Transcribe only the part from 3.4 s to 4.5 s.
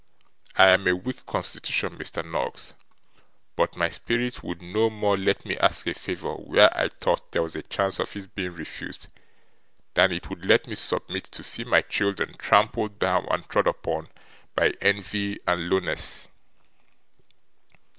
but my spirit